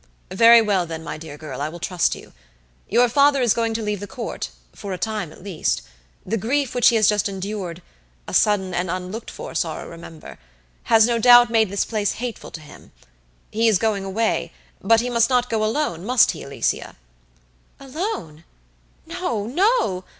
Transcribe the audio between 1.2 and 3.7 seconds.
girl, I will trust you. Your father is